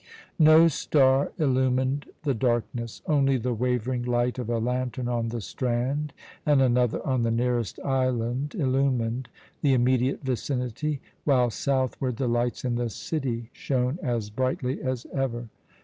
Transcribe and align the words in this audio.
No 0.39 0.67
star 0.67 1.31
illumined 1.37 2.07
the 2.23 2.33
darkness. 2.33 3.03
Only 3.05 3.37
the 3.37 3.53
wavering 3.53 4.01
light 4.01 4.39
of 4.39 4.49
a 4.49 4.57
lantern 4.57 5.07
on 5.07 5.27
the 5.29 5.41
strand 5.41 6.11
and 6.43 6.59
another 6.59 7.05
on 7.05 7.21
the 7.21 7.29
nearest 7.29 7.79
island 7.81 8.55
illumined 8.55 9.29
the 9.61 9.75
immediate 9.75 10.23
vicinity, 10.23 11.01
while 11.23 11.51
southward 11.51 12.17
the 12.17 12.27
lights 12.27 12.65
in 12.65 12.77
the 12.77 12.89
city 12.89 13.51
shone 13.53 13.99
as 14.01 14.31
brightly 14.31 14.81
as 14.81 15.05
ever. 15.13 15.49